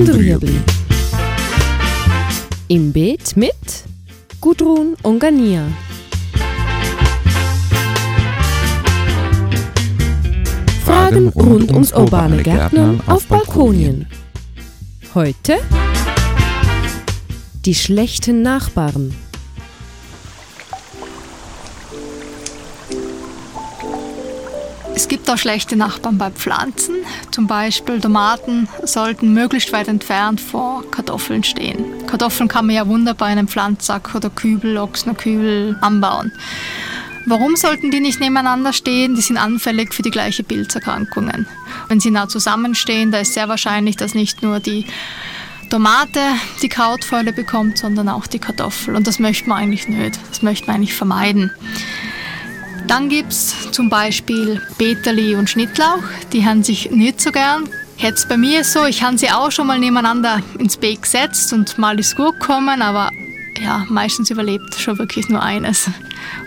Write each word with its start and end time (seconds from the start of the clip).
und 0.00 0.14
Rüebli. 0.14 0.58
Im 2.68 2.90
Beet 2.90 3.36
mit 3.36 3.52
Gudrun 4.40 4.96
und 5.02 5.18
Gania. 5.18 5.66
Fragen 10.84 11.28
rund 11.28 11.70
ums 11.72 11.92
urbane 11.92 12.42
Gärtnern 12.42 13.02
auf 13.06 13.26
Balkonien. 13.26 14.06
Heute 15.14 15.58
die 17.66 17.74
schlechten 17.74 18.40
Nachbarn. 18.40 19.12
Es 25.00 25.08
gibt 25.08 25.30
auch 25.30 25.38
schlechte 25.38 25.76
Nachbarn 25.76 26.18
bei 26.18 26.30
Pflanzen. 26.30 26.94
Zum 27.30 27.46
Beispiel 27.46 28.02
Tomaten 28.02 28.68
sollten 28.84 29.32
möglichst 29.32 29.72
weit 29.72 29.88
entfernt 29.88 30.42
vor 30.42 30.84
Kartoffeln 30.90 31.42
stehen. 31.42 32.06
Kartoffeln 32.06 32.50
kann 32.50 32.66
man 32.66 32.76
ja 32.76 32.86
wunderbar 32.86 33.32
in 33.32 33.38
einem 33.38 33.48
Pflanzsack 33.48 34.14
oder 34.14 34.28
Kübel, 34.28 34.76
Ochsnerkübel 34.76 35.78
anbauen. 35.80 36.32
Warum 37.24 37.56
sollten 37.56 37.90
die 37.90 38.00
nicht 38.00 38.20
nebeneinander 38.20 38.74
stehen? 38.74 39.14
Die 39.14 39.22
sind 39.22 39.38
anfällig 39.38 39.94
für 39.94 40.02
die 40.02 40.10
gleichen 40.10 40.44
Pilzerkrankungen. 40.44 41.46
Wenn 41.88 42.00
sie 42.00 42.10
nah 42.10 42.28
zusammenstehen, 42.28 43.10
da 43.10 43.20
ist 43.20 43.32
sehr 43.32 43.48
wahrscheinlich, 43.48 43.96
dass 43.96 44.14
nicht 44.14 44.42
nur 44.42 44.60
die 44.60 44.84
Tomate 45.70 46.20
die 46.60 46.68
Krautfäule 46.68 47.32
bekommt, 47.32 47.78
sondern 47.78 48.10
auch 48.10 48.26
die 48.26 48.38
Kartoffel. 48.38 48.94
Und 48.94 49.06
das 49.06 49.18
möchte 49.18 49.48
man 49.48 49.62
eigentlich 49.62 49.88
nicht. 49.88 50.18
Das 50.28 50.42
möchte 50.42 50.66
man 50.66 50.76
eigentlich 50.76 50.94
vermeiden. 50.94 51.52
Dann 52.90 53.08
gibt 53.08 53.30
es 53.30 53.70
zum 53.70 53.88
Beispiel 53.88 54.60
Peterli 54.76 55.36
und 55.36 55.48
Schnittlauch. 55.48 56.02
Die 56.32 56.44
haben 56.44 56.64
sich 56.64 56.90
nicht 56.90 57.20
so 57.20 57.30
gern. 57.30 57.68
Jetzt 57.98 58.28
bei 58.28 58.36
mir 58.36 58.64
so, 58.64 58.84
ich 58.84 59.04
habe 59.04 59.16
sie 59.16 59.30
auch 59.30 59.52
schon 59.52 59.68
mal 59.68 59.78
nebeneinander 59.78 60.42
ins 60.58 60.76
Beet 60.76 61.02
gesetzt 61.02 61.52
und 61.52 61.78
mal 61.78 62.00
ist 62.00 62.16
gut 62.16 62.40
gekommen, 62.40 62.82
aber 62.82 63.12
ja, 63.62 63.86
meistens 63.88 64.30
überlebt 64.30 64.74
schon 64.74 64.98
wirklich 64.98 65.28
nur 65.28 65.40
eines. 65.40 65.88